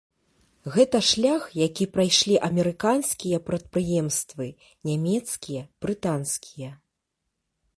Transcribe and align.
Гэта 0.75 0.99
шлях, 1.09 1.43
які 1.67 1.85
прайшлі 1.97 2.35
амерыканскія 2.47 3.37
прадпрыемствы, 3.49 4.47
нямецкія, 4.89 5.61
брытанскія. 5.87 6.71